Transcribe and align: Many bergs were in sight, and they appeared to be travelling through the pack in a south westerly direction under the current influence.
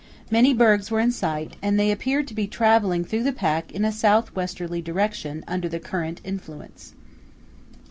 Many 0.31 0.51
bergs 0.55 0.89
were 0.89 0.99
in 0.99 1.11
sight, 1.11 1.57
and 1.61 1.79
they 1.79 1.91
appeared 1.91 2.25
to 2.29 2.33
be 2.33 2.47
travelling 2.47 3.03
through 3.05 3.21
the 3.21 3.31
pack 3.31 3.71
in 3.71 3.85
a 3.85 3.91
south 3.91 4.33
westerly 4.35 4.81
direction 4.81 5.43
under 5.47 5.69
the 5.69 5.79
current 5.79 6.21
influence. 6.23 6.95